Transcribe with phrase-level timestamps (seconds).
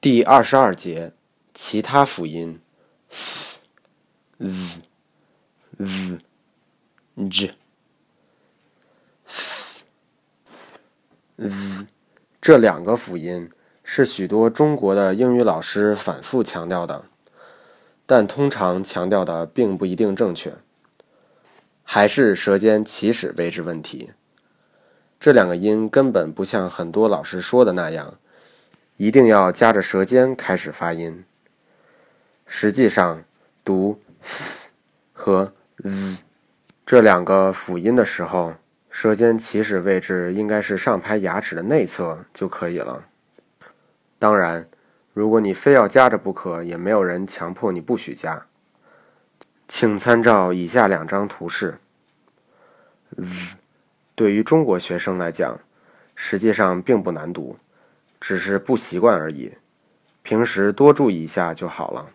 [0.00, 1.12] 第二十二节，
[1.52, 2.58] 其他辅音
[4.38, 4.80] ，z、
[5.78, 6.18] z、
[7.28, 7.54] j、
[11.36, 11.86] z，
[12.40, 13.50] 这两个辅音
[13.84, 17.04] 是许多中国的英语老师反复强调的，
[18.06, 20.54] 但通常强调的并不一定正确，
[21.82, 24.12] 还是舌尖起始位置问题。
[25.18, 28.18] 这两个音根本不像很多老师说的那样。
[29.00, 31.24] 一定要夹着舌尖开始发音。
[32.44, 33.24] 实际上，
[33.64, 34.68] 读 “s”
[35.14, 36.22] 和 “z”
[36.84, 38.56] 这两个辅音的时候，
[38.90, 43.06] 舌尖起始位置应该是上排牙齿的内侧就可以了。
[44.18, 44.68] 当然，
[45.14, 48.44] 如果你非要夹着不可，也没有人强迫你不许夹。
[49.66, 51.78] 请参照以下两张图示。
[53.16, 53.56] “z”
[54.14, 55.58] 对于中国学生来讲，
[56.14, 57.56] 实际上并不难读。
[58.20, 59.54] 只是不习惯而已，
[60.22, 62.10] 平时多注意一下就好了。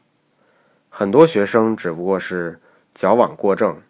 [0.90, 2.60] 很多学生只不过是
[2.94, 3.82] 矫枉过正，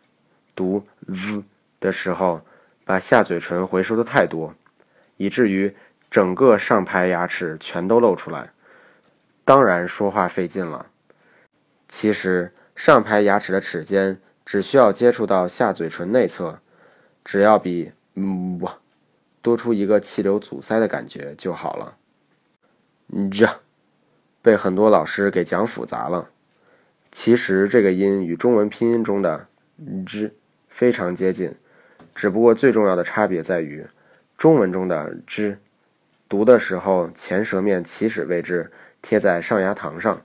[0.55, 1.43] 读 z
[1.79, 2.41] 的时候
[2.83, 4.55] 把下嘴唇回收的太多，
[5.17, 5.75] 以至于
[6.09, 8.53] 整个上排牙齿全都露出来，
[9.43, 10.87] 当然说话费劲了。
[11.87, 16.59] 其实上排牙齿的齿尖只需要接触到下嘴唇内侧，
[17.23, 18.59] 只要比嗯
[19.43, 21.97] 多出一个气流阻塞的感觉就好了。
[23.31, 23.47] J
[24.41, 26.29] 被很多老师给讲复杂了。
[27.11, 29.47] 其实这个音与中文拼音中的
[30.05, 30.33] “z”
[30.67, 31.55] 非常接近，
[32.13, 33.87] 只不过最重要的差别在于，
[34.37, 35.57] 中文中的 “z”
[36.27, 38.69] 读的时候前舌面起始位置
[39.01, 40.21] 贴在上牙膛上，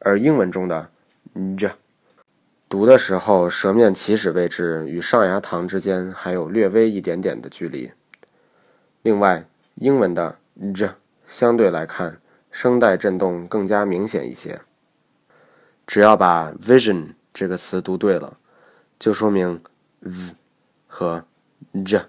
[0.00, 0.90] 而英文中的
[1.56, 1.70] “j”
[2.68, 7.92] 读的时候舌面起始位置与上牙膛之间还有略微一点点的距离。
[9.00, 9.46] 另外，
[9.76, 10.36] 英文的
[10.74, 11.01] “j”。
[11.32, 12.20] 相对来看，
[12.50, 14.60] 声带振动更加明显一些。
[15.86, 18.36] 只要把 vision 这个词读对了，
[18.98, 19.62] 就说明
[20.00, 20.34] v
[20.86, 21.24] 和
[21.86, 22.04] j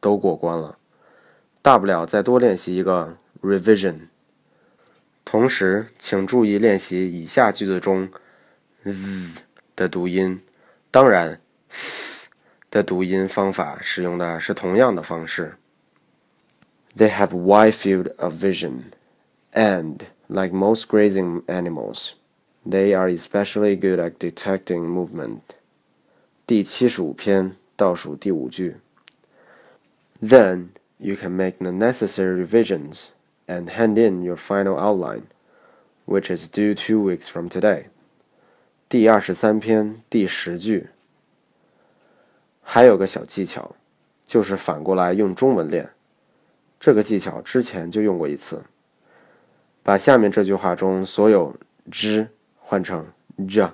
[0.00, 0.78] 都过关了。
[1.60, 4.08] 大不了再多练习一个 revision。
[5.22, 8.10] 同时，请注意练习以下句子中
[8.84, 9.42] z
[9.76, 10.42] 的读音。
[10.90, 12.26] 当然，s
[12.70, 15.58] 的读音方法使用的是同样的方式。
[16.95, 18.93] They have a wide field of vision,
[19.53, 22.13] and, like most grazing animals,
[22.65, 25.41] they are especially good at detecting movement.
[26.45, 28.77] 第七十五篇倒数第五句。
[30.21, 33.09] Then you can make the necessary revisions
[33.45, 35.23] and hand in your final outline,
[36.07, 37.85] which is due two weeks from today.
[38.89, 40.87] 第二十三篇第十句。
[42.63, 43.75] 还有个小技巧，
[44.25, 45.89] 就是反过来用中文练。
[46.82, 48.60] 这个技巧之前就用过一次。
[49.84, 51.54] 把下面这句话中所有
[51.92, 52.28] “之”
[52.58, 53.06] 换成
[53.48, 53.72] 这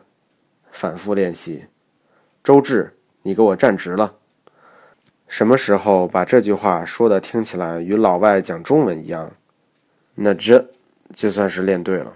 [0.71, 1.65] 反复练习。
[2.45, 4.15] 周志，你给我站直了。
[5.27, 9.33] 什么时候把这句话说的听起来与老外讲中文一样，
[10.15, 10.69] 那这
[11.15, 12.13] 就算是练对了。